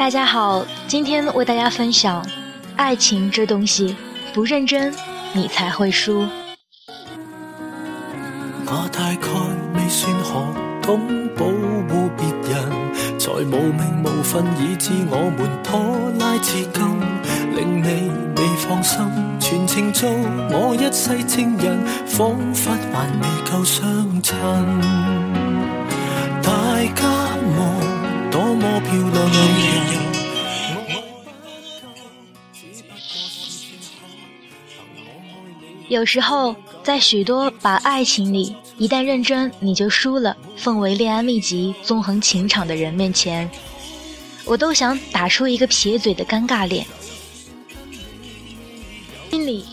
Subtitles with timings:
[0.00, 2.24] 大家好，今天为大家分享，
[2.74, 3.94] 爱情这东西
[4.32, 4.90] 不认真，
[5.34, 6.26] 你才会输。
[8.64, 9.28] 我大概
[9.74, 10.30] 未算可
[10.80, 15.78] 懂保护别人，才无名无份，以致我们拖
[16.18, 16.82] 拉至今，
[17.54, 18.10] 令你
[18.40, 19.06] 未放心，
[19.38, 20.08] 全程做
[20.50, 23.84] 我一世情人，仿佛还未够相
[24.22, 24.34] 衬。
[26.42, 26.50] 大
[26.94, 27.04] 家
[27.58, 29.36] 望多么漂亮女
[29.74, 29.79] 人。
[35.90, 36.54] 有时候，
[36.84, 43.50] 在许多把爱情里一旦认真你就输了，奉为恋爱秘籍、纵横情场的人面前，
[44.44, 46.86] 我都想打出一个撇嘴的尴尬脸。
[49.32, 49.64] 心里，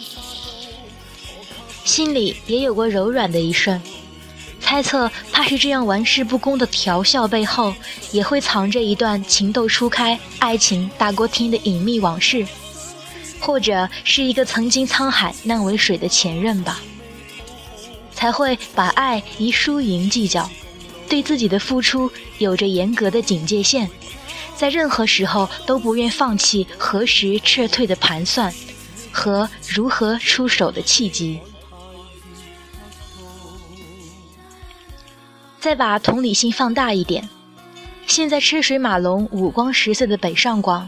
[1.85, 3.80] 心里也有过柔软的一瞬，
[4.59, 7.72] 猜测怕是这样玩世不恭的调笑背后，
[8.11, 12.44] 也会藏着一段情窦初开、爱情大过天的隐秘往事。
[13.39, 16.81] 或者是一个曾经沧海难为水的前任吧，
[18.13, 20.49] 才会把爱以输赢计较，
[21.07, 23.89] 对自己的付出有着严格的警戒线，
[24.55, 28.53] 在任何时候都不愿放弃何时撤退的盘算
[29.11, 31.39] 和如何出手的契机。
[35.59, 37.27] 再把同理心放大一点，
[38.05, 40.88] 现在车水马龙、五光十色的北上广。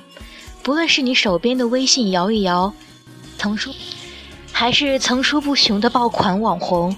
[0.69, 2.71] 不论是你手边的微信摇一摇，
[3.39, 3.73] 层出，
[4.51, 6.95] 还是层出不穷的爆款网红，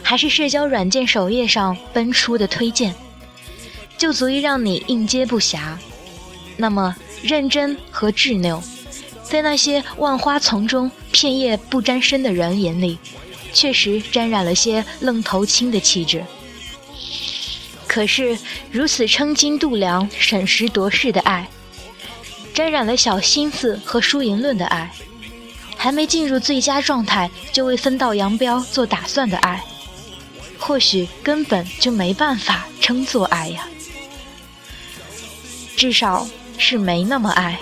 [0.00, 2.94] 还是社交软件首页上奔出的推荐，
[3.98, 5.76] 就足以让你应接不暇。
[6.56, 8.62] 那么，认真和执拗，
[9.24, 12.96] 在那些万花丛中片叶不沾身的人眼里，
[13.52, 16.24] 确实沾染了些愣头青的气质。
[17.88, 18.38] 可是，
[18.70, 21.50] 如此称斤度量、审时度势的爱。
[22.60, 24.92] 沾染了小心思和输赢论的爱，
[25.78, 29.64] 还没进入最佳状态就为分道扬镳做打算的爱，
[30.58, 33.66] 或许根本就没办法称作爱呀，
[35.74, 36.28] 至少
[36.58, 37.58] 是没那么爱。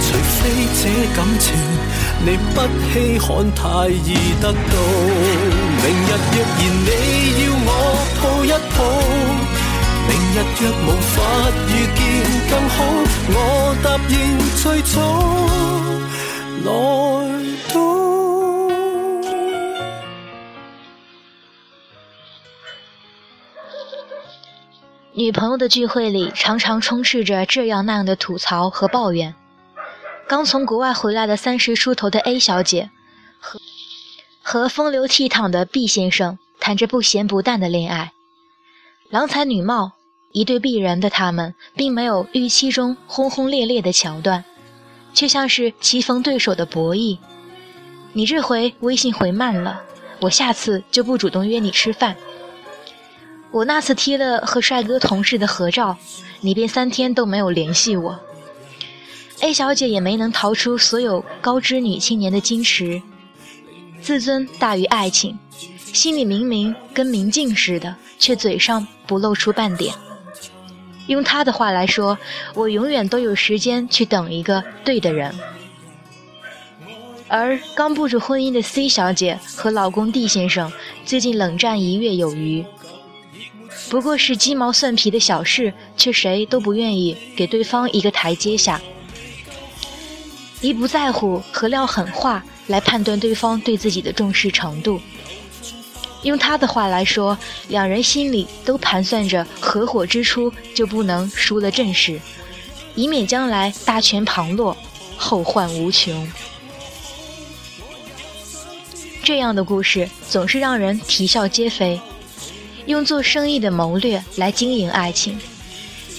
[0.00, 1.54] 除非这感情
[2.26, 2.56] 你不
[2.92, 4.56] 稀罕，太易得到。
[5.82, 6.88] 明日若然你
[7.44, 7.68] 要我
[8.20, 8.78] 抱一抱，
[10.08, 11.14] 明日若无法
[11.68, 11.98] 遇见
[12.50, 12.76] 更好，
[13.28, 13.36] 我
[13.82, 14.14] 答应
[14.62, 14.94] 最早
[16.64, 16.68] 来
[17.72, 17.76] 到。
[25.16, 29.34] 女朋友的聚会里，常常充斥着这样那样的吐槽和抱怨。
[30.26, 32.90] 刚从国外回来的三十出头的 A 小姐，
[33.38, 33.60] 和
[34.42, 38.12] 和风流倜傥的 B 先生谈着不咸不淡的恋爱，
[39.10, 39.92] 郎才女貌，
[40.32, 44.44] 一对璧人的他们，并没有预期中轰轰烈烈的桥段，
[45.12, 47.18] 却像是棋逢对手的博弈。
[48.14, 49.82] 你这回微信回慢了，
[50.20, 52.16] 我下次就不主动约你吃饭。
[53.50, 55.96] 我那次贴了和帅哥同事的合照，
[56.40, 58.18] 你便三天都没有联系我。
[59.44, 63.02] A 小姐也没能逃出所有高知女青年的矜持，
[64.00, 65.38] 自尊大于爱情，
[65.92, 69.94] 心里明明跟明镜似的，却嘴上不露出半点。
[71.08, 72.16] 用她的话来说，
[72.54, 75.34] 我永远都有时间去等一个对的人。
[77.28, 80.72] 而刚步入婚姻的 C 小姐和老公 D 先生，
[81.04, 82.64] 最近冷战一月有余，
[83.90, 88.80] 不过是鸡毛蒜皮的小事，却谁都不愿意给对方一个台阶下。
[90.64, 94.98] 以不在乎和撂狠话来判断对方对自己的重视程度。
[96.22, 97.36] 用他的话来说，
[97.68, 102.18] 两人心里都盘算着合伙之初就不能输了阵势，
[102.94, 104.74] 以免将来大权旁落，
[105.18, 106.26] 后患无穷。
[109.22, 112.00] 这样的故事总是让人啼笑皆非。
[112.86, 115.38] 用做生意的谋略来经营爱情，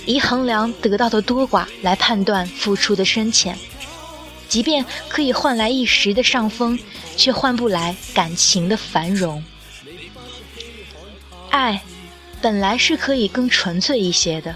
[0.05, 3.57] 以衡量得到的多寡来判断付出的深浅。
[4.47, 6.79] 即便可以换来一时的上风，
[7.17, 9.43] 却换不来感情的繁荣。
[11.49, 11.81] 爱，
[12.41, 14.55] 本来是可以更纯粹一些的，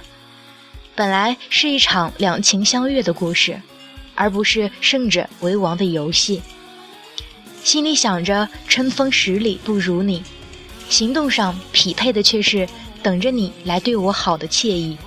[0.96, 3.62] 本来是一场两情相悦的故事，
[4.16, 6.42] 而不是胜者为王的游戏。
[7.64, 10.24] 心里想着春风十里不如你，
[10.90, 12.68] 行动上匹配的却是
[13.02, 14.98] 等着你来对我好的惬意。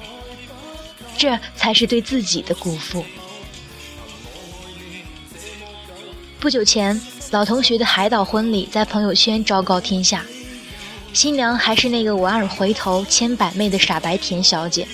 [1.17, 3.05] 这才是对自己的辜负。
[6.43, 7.01] 不久前，
[7.31, 10.27] 老同学的海岛婚礼在朋友圈昭告天下，
[11.13, 14.85] 新娘还是那个莞尔回头千百媚的傻白甜小姐，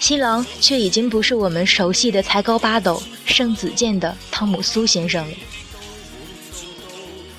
[0.00, 5.36] 新郎却已经不是我们熟悉的才高八斗、圣子健的汤姆苏先生了。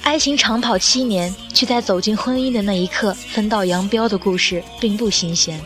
[0.03, 5.59] 爱情长跑七年，却在走进婚姻的那一刻分道扬镳的故事并不新鲜。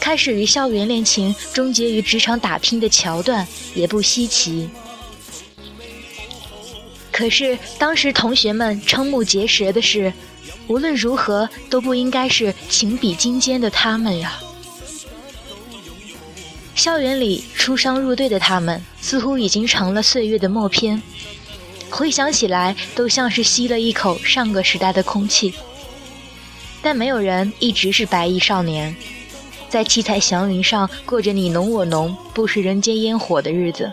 [0.00, 4.70] 开始于校园恋情，终结于职场打拼的桥段也不稀奇。
[7.16, 10.12] 可是当时同学们瞠目结舌的是，
[10.66, 14.40] 无论如何都不应该是情比金坚的他们呀。
[16.74, 21.00] 校园里出双入对的他们，似乎已经成了岁月的默片，
[21.88, 25.54] 回想起来都像是吸了一口上个时代的空气。
[26.82, 28.94] 但没有人一直是白衣少年，
[29.68, 33.92] 在七彩祥云上过着你侬我侬、不食人间烟火的日子。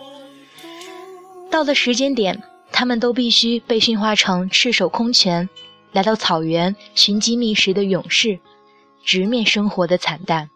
[1.51, 2.41] 到了时间点。
[2.81, 5.47] 他们都必须被驯化成赤手空拳，
[5.91, 8.39] 来到草原寻机觅食的勇士，
[9.03, 10.49] 直面生活的惨淡。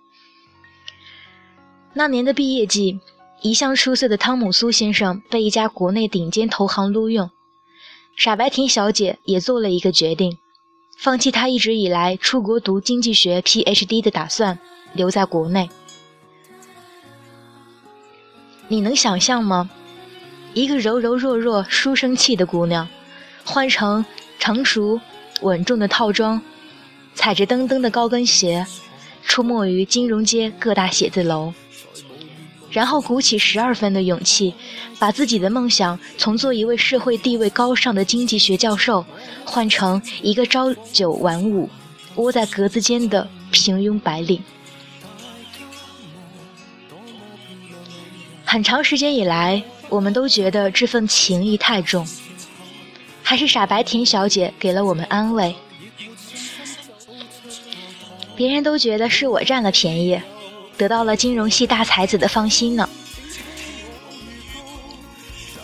[1.93, 2.99] 那年的毕业季，
[3.43, 7.29] 一向出色的汤姆苏先生被一家国内顶尖投行录用，
[8.17, 10.39] 傻白甜小姐也做了一个决定，
[10.97, 14.57] 放弃她一直以来出国读经济学 PhD 的打算，
[14.93, 15.69] 留在国内。
[18.67, 19.69] 你能想象吗？
[20.55, 22.87] 一个柔柔弱弱、书生气的姑娘，
[23.43, 24.05] 换成
[24.39, 24.97] 成熟
[25.41, 26.41] 稳重的套装，
[27.13, 28.65] 踩着噔噔的高跟鞋，
[29.21, 31.53] 出没于金融街各大写字楼，
[32.71, 34.55] 然后鼓起十二分的勇气，
[34.97, 39.05] 把自己的梦想从做一位社会地位高尚的经济学教授，
[39.43, 41.69] 换成一个朝九晚五、
[42.15, 44.41] 窝在格子间的平庸白领。
[48.45, 49.61] 很长时间以来。
[49.89, 52.07] 我们都觉得这份情谊太重，
[53.23, 55.55] 还是傻白甜小姐给了我们安慰。
[58.35, 60.19] 别人都觉得是我占了便宜，
[60.77, 62.89] 得到了金融系大才子的芳心呢。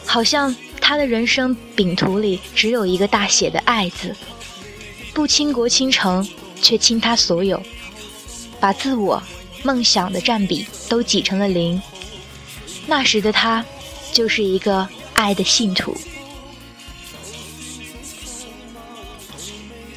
[0.06, 4.16] 好像他的人生饼图里只有一个大写的爱字，
[5.14, 6.26] 不倾国倾城，
[6.62, 7.62] 却倾他所有，
[8.60, 9.22] 把自我、
[9.64, 11.82] 梦想的占比都挤成了零。
[12.86, 13.66] 那时的他。
[14.12, 15.96] 就是一个爱的信徒。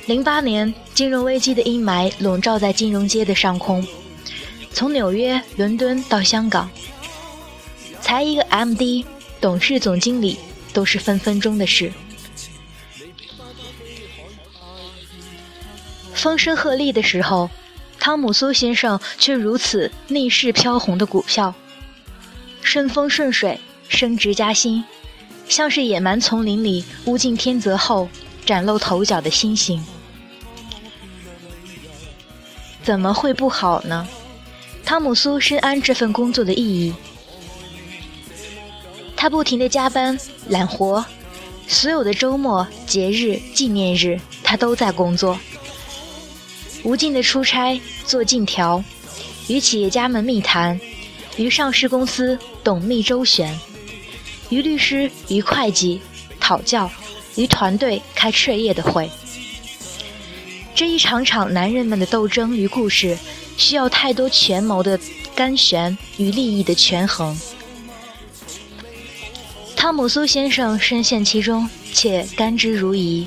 [0.06, 3.86] 零八年，金融危机的阴霾笼罩在金融街的上空，
[4.72, 6.70] 从纽约、伦敦到香港，
[8.00, 9.04] 才一个 MD、
[9.40, 10.38] 董事总经理
[10.74, 11.90] 都是分分钟的事。
[16.12, 17.48] 风声鹤唳的时候，
[17.98, 21.54] 汤姆苏先生却如此逆势飘红的股票，
[22.62, 23.58] 顺风顺水。
[23.94, 24.84] 升职加薪，
[25.48, 28.08] 像是野蛮丛林里物竞天择后
[28.44, 29.82] 崭露头角的星星。
[32.82, 34.06] 怎么会不好呢？
[34.84, 36.94] 汤姆苏深谙这份工作的意义，
[39.16, 40.18] 他不停的加班
[40.48, 41.02] 揽活，
[41.66, 45.38] 所有的周末、节日、纪念日，他都在工作，
[46.82, 48.84] 无尽的出差做尽调，
[49.48, 50.78] 与企业家们密谈，
[51.38, 53.58] 与上市公司董秘周旋。
[54.50, 56.00] 于律师，于会计
[56.38, 56.90] 讨教，
[57.36, 59.10] 于团队开彻夜的会。
[60.74, 63.16] 这一场场男人们的斗争与故事，
[63.56, 64.98] 需要太多权谋的
[65.34, 67.38] 干旋与利益的权衡。
[69.76, 73.26] 汤姆苏先生深陷其中，且甘之如饴。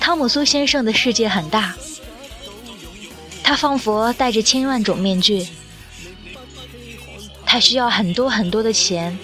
[0.00, 1.76] 汤姆苏先生的世界很大，
[3.42, 5.46] 他仿佛戴着千万种面具。
[7.56, 9.18] 他需要很多很多的钱，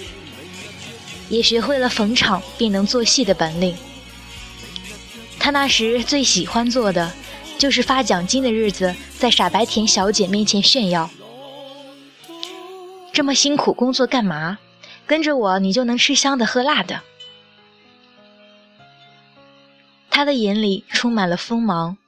[1.28, 3.76] 也学会了逢场便能做戏的本领。
[5.38, 7.12] 他那时最喜欢做的，
[7.58, 11.10] 就是发奖金的日子，在傻白甜小姐面前炫耀。
[13.12, 14.58] 这么辛苦工作干嘛？
[15.06, 17.02] 跟着我，你就能吃香的喝辣的。
[20.08, 21.98] 他的眼里充满了锋芒。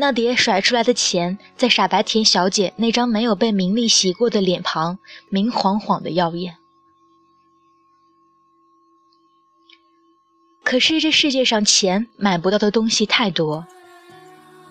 [0.00, 6.56] 那叠甩出来的钱，在傻白甜小姐那张没有被名利洗过的脸庞，明晃晃的耀眼。
[10.62, 13.66] 可是这世界上钱买不到的东西太多，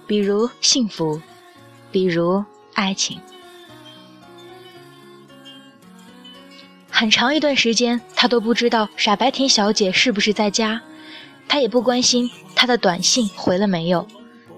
[0.07, 1.21] 比如幸福，
[1.91, 3.19] 比如爱情。
[6.89, 10.81] 很长一段时间，他都不知道傻白甜小姐是不是在家，
[11.49, 14.07] 他也不关心她的短信回了没有。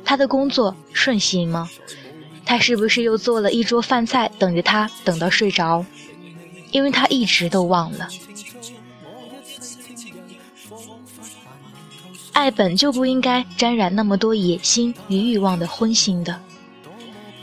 [0.09, 1.69] 他的工作顺心吗？
[2.43, 5.85] 他是不是又做了一桌饭菜等着他，等到睡着？
[6.71, 8.09] 因为他一直都忘了。
[12.31, 16.41] 爱本就不应该沾染那么多野心与欲望的荤腥的。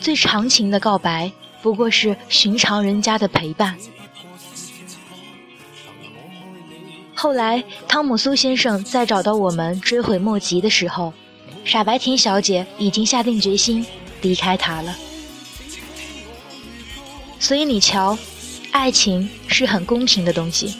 [0.01, 1.31] 最长情的告白，
[1.63, 3.77] 不过是寻常人家的陪伴。
[7.15, 11.15] 后来，汤姆苏先生在找到我们追悔莫及的时候，
[11.67, 13.85] 傻白甜小姐已经下定决心
[14.23, 14.97] 离开他了。
[17.41, 18.17] 所以你瞧，
[18.71, 20.75] 爱情是很公平的东西，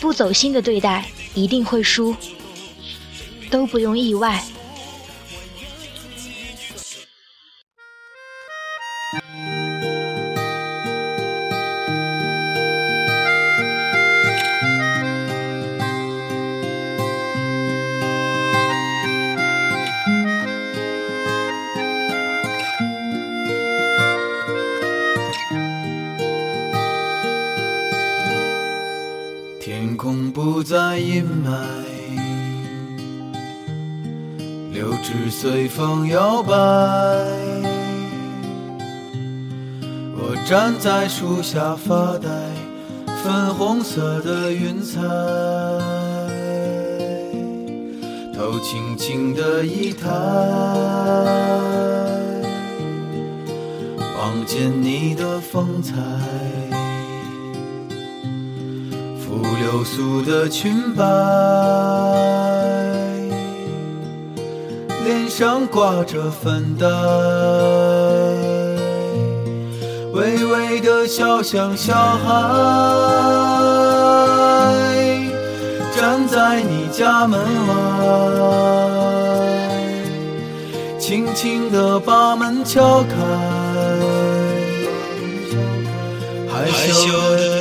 [0.00, 2.14] 不走心的对待一定会输。
[3.50, 4.42] 都不用意外。
[30.42, 31.52] 不再阴霾。
[34.72, 36.52] 柳枝随风摇摆，
[40.16, 42.28] 我站在树下发呆，
[43.22, 45.00] 粉红色的云彩，
[48.34, 50.08] 头轻轻的一抬，
[54.18, 55.94] 望见你的风采，
[59.32, 61.02] 拂流苏的裙摆。
[65.06, 66.86] 脸上挂着粉黛，
[70.12, 72.28] 微微的笑像小孩，
[75.96, 77.74] 站在你家门外，
[80.98, 83.14] 轻轻地把门敲开，
[86.48, 87.51] 害羞的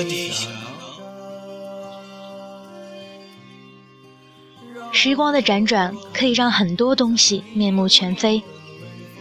[5.03, 8.43] 时光的辗转可以让很多东西面目全非，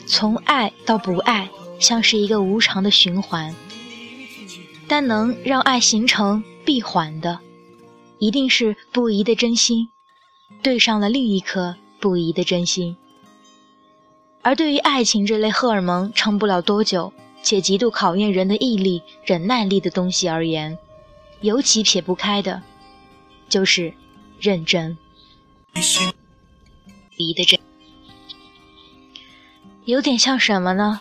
[0.04, 3.56] 从爱到不爱，像是一个无常的循环。
[4.86, 7.38] 但能让爱形成闭环的，
[8.18, 9.88] 一定是不移的真心，
[10.60, 12.94] 对上了另一颗不移的真心。
[14.42, 17.10] 而对于爱情这类荷尔蒙撑不了多久，
[17.42, 20.76] 且极度考验人的毅力、忍耐力的东西而言，
[21.40, 22.60] 尤其撇不开的，
[23.48, 23.94] 就是
[24.38, 24.98] 认真。
[27.16, 27.58] 离的真，
[29.84, 31.00] 有点像什么呢？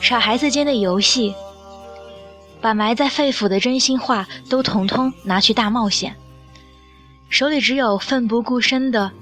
[0.00, 1.34] 傻孩子间的游戏，
[2.60, 6.16] 把埋在肺腑的真心话都统统拿去大冒险，
[7.28, 9.12] 手里只有奋不顾身的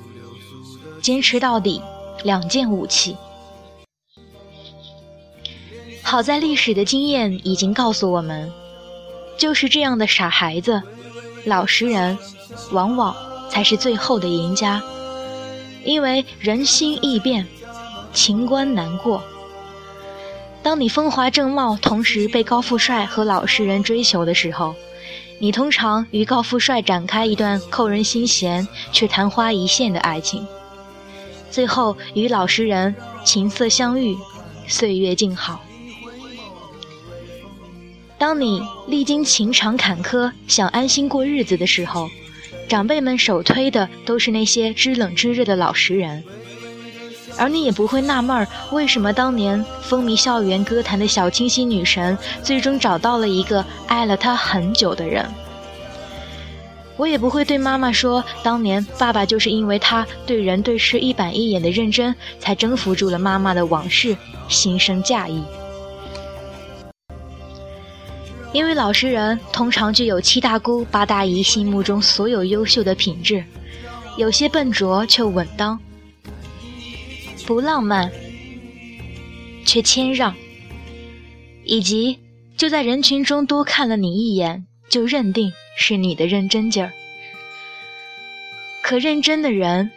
[1.02, 1.82] 坚持到底
[2.22, 3.16] 两件武器。
[6.02, 8.50] 好在历史的经验已经告诉我们，
[9.38, 10.82] 就是这样的傻孩子、
[11.44, 12.16] 老实人，
[12.72, 13.27] 往往。
[13.50, 14.82] 才是最后的赢家，
[15.84, 17.46] 因为人心易变，
[18.12, 19.22] 情关难过。
[20.62, 24.74] 当你风华正茂，同时被高富帅和老实人追求的时候，
[25.38, 30.46] 你通常与高富帅展开一段扣人心弦却昙花一现的爱情，
[31.50, 34.16] 最后与老实人琴瑟相遇，
[34.66, 35.60] 岁月静好。
[38.18, 42.08] 当你历经情场坎坷，想安心过日子的时候。
[42.68, 46.22] 长辈们首推的都是那些知冷知热的老实人，
[47.38, 55.26] 而你也不会纳闷，为什么当年风靡校园歌坛的小清新女神，最终找到了一个爱了她很久的人。
[56.98, 64.16] 我也不会对妈妈说，当年爸爸就是因为他对人对事一板一眼的认真，才征服住了妈妈的往事，
[64.48, 65.42] 心生嫁意。
[68.52, 73.44] 因为老实人通常具有七大姑八大姨心目中所有优秀的品质，
[74.16, 75.78] 有些笨拙却稳当，
[77.46, 78.10] 不浪漫
[79.66, 80.34] 却谦让，
[81.62, 82.18] 以及
[82.56, 86.92] 就在人群中多看了你一眼就认定是你的认真劲儿。
[88.82, 89.90] 可认真的人，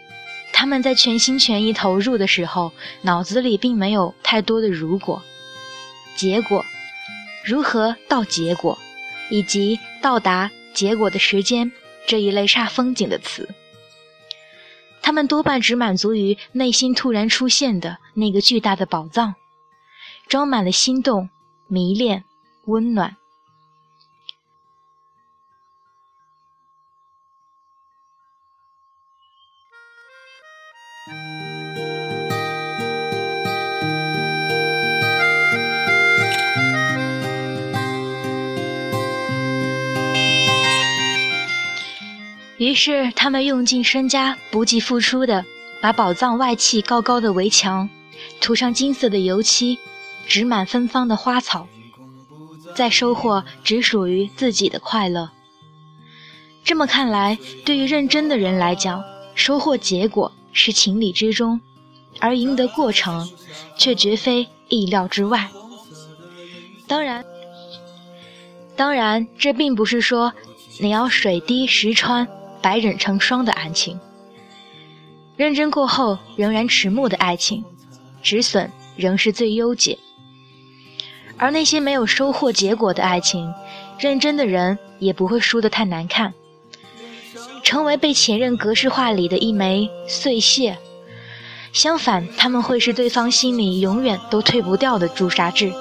[0.51, 5.23] 他们在全心全意投入的时候，脑子里并没有太多的如果，
[6.17, 6.65] 结果。
[7.43, 8.77] 如何到结果，
[9.29, 11.71] 以及到达结果的时间
[12.07, 13.49] 这一类煞风景的词，
[15.01, 19.35] 他们多半只满足于内心突然出现的那个巨大的宝藏，
[20.27, 21.29] 装满了心动、
[21.67, 22.23] 迷恋、
[22.65, 23.17] 温暖。
[42.71, 45.43] 于是他们用尽身家，不计付出的
[45.81, 47.89] 把宝藏外砌高高的围墙，
[48.39, 49.77] 涂上金色的油漆，
[50.25, 51.67] 植满芬芳的花草，
[52.73, 55.31] 再收获只属于自己的快乐。
[56.63, 59.03] 这么看来，对于认真的人来讲，
[59.35, 61.59] 收获结果是情理之中，
[62.21, 63.29] 而赢得过程
[63.77, 65.49] 却绝非意料之外。
[66.87, 67.25] 当然，
[68.77, 70.31] 当然，这并不是说
[70.79, 72.25] 你要水滴石穿、
[72.61, 73.99] 百忍成双的爱情。
[75.35, 77.63] 认真过后仍然迟暮的爱情，
[78.21, 79.97] 止损仍是最优解。
[81.37, 83.51] 而那些没有收获结果的爱情，
[83.97, 86.33] 认真的人也不会输得太难看。
[87.63, 90.77] 成为被前任格式化里的一枚碎屑，
[91.73, 95.71] 相反，他们会是对方心里永远都退不掉的朱砂痣。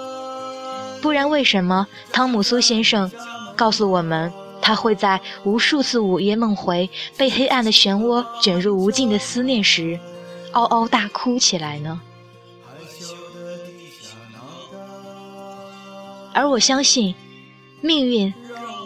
[1.02, 3.10] 不然，为什么汤姆苏先生
[3.56, 9.98] 告诉我们，他会在无数次午夜梦回、被黑暗的漩涡卷入无尽的思念时，
[10.52, 12.00] 嗷嗷大哭起来呢？
[16.32, 17.14] 而我相信，
[17.80, 18.32] 命运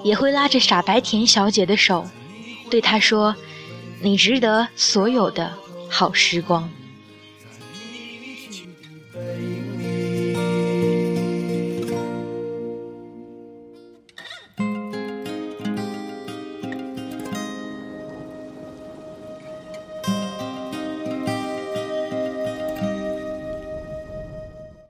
[0.02, 2.06] 也会拉着傻白甜小姐的手。
[2.70, 3.36] 对她说
[4.00, 5.52] ：“你值得所有的
[5.90, 6.70] 好时光。”